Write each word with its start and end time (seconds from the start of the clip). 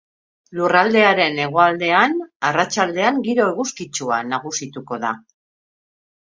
Lurraldearen 0.59 1.35
hegoaldean, 1.43 2.15
arratsaldean 2.49 3.21
giro 3.27 3.45
eguzkitsua 3.53 4.19
nagusituko 4.31 5.01
da. 5.05 5.13